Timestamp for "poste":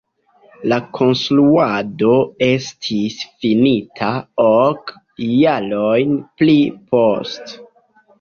6.95-7.61